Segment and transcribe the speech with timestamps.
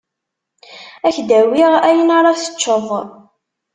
[1.07, 2.85] Ad k-d-awiɣ ayen ara teččeḍ.